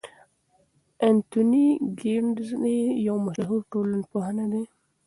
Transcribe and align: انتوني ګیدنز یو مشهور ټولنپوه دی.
انتوني 1.07 1.65
ګیدنز 1.99 2.49
یو 3.07 3.15
مشهور 3.25 3.61
ټولنپوه 3.71 4.29
دی. 4.51 4.63